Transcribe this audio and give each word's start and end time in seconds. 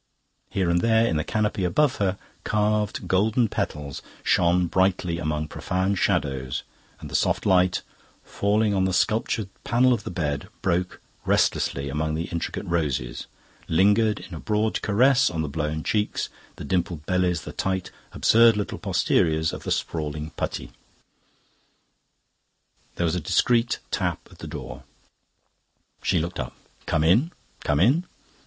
Here 0.49 0.67
and 0.67 0.81
there 0.81 1.05
in 1.05 1.17
the 1.17 1.23
canopy 1.23 1.63
above 1.63 1.97
her 1.97 2.17
carved 2.43 3.07
golden 3.07 3.47
petals 3.47 4.01
shone 4.23 4.65
brightly 4.65 5.19
among 5.19 5.47
profound 5.47 5.99
shadows, 5.99 6.63
and 6.99 7.07
the 7.07 7.15
soft 7.15 7.45
light, 7.45 7.83
falling 8.23 8.73
on 8.73 8.85
the 8.85 8.93
sculptured 8.95 9.47
panel 9.63 9.93
of 9.93 10.03
the 10.03 10.09
bed, 10.09 10.47
broke 10.63 10.99
restlessly 11.23 11.87
among 11.87 12.15
the 12.15 12.23
intricate 12.31 12.65
roses, 12.65 13.27
lingered 13.67 14.17
in 14.19 14.33
a 14.33 14.39
broad 14.39 14.81
caress 14.81 15.29
on 15.29 15.43
the 15.43 15.47
blown 15.47 15.83
cheeks, 15.83 16.29
the 16.55 16.65
dimpled 16.65 17.05
bellies, 17.05 17.43
the 17.43 17.51
tight, 17.51 17.91
absurd 18.11 18.57
little 18.57 18.79
posteriors 18.79 19.53
of 19.53 19.61
the 19.61 19.71
sprawling 19.71 20.31
putti. 20.31 20.71
There 22.95 23.05
was 23.05 23.13
a 23.13 23.19
discreet 23.19 23.77
tap 23.91 24.27
at 24.31 24.39
the 24.39 24.47
door. 24.47 24.81
She 26.01 26.17
looked 26.17 26.39
up. 26.39 26.53
"Come 26.87 27.03
in, 27.03 27.31
come 27.63 27.79
in." 27.79 28.05